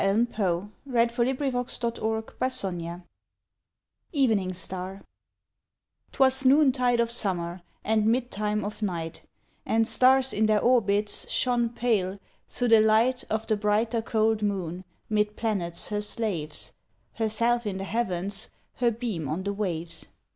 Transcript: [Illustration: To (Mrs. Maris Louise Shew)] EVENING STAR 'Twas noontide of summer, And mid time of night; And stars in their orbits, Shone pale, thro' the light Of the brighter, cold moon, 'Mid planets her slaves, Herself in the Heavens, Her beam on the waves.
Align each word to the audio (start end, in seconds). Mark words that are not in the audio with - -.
[Illustration: 0.01 0.25
To 0.33 0.71
(Mrs. 0.89 1.81
Maris 1.83 2.63
Louise 2.63 2.81
Shew)] 2.81 3.03
EVENING 4.13 4.53
STAR 4.53 5.03
'Twas 6.11 6.43
noontide 6.43 6.99
of 6.99 7.11
summer, 7.11 7.61
And 7.83 8.07
mid 8.07 8.31
time 8.31 8.65
of 8.65 8.81
night; 8.81 9.21
And 9.63 9.87
stars 9.87 10.33
in 10.33 10.47
their 10.47 10.59
orbits, 10.59 11.29
Shone 11.29 11.69
pale, 11.69 12.17
thro' 12.49 12.67
the 12.67 12.81
light 12.81 13.25
Of 13.29 13.45
the 13.45 13.55
brighter, 13.55 14.01
cold 14.01 14.41
moon, 14.41 14.85
'Mid 15.07 15.35
planets 15.37 15.89
her 15.89 16.01
slaves, 16.01 16.73
Herself 17.13 17.67
in 17.67 17.77
the 17.77 17.83
Heavens, 17.83 18.49
Her 18.77 18.89
beam 18.89 19.27
on 19.29 19.43
the 19.43 19.53
waves. 19.53 20.07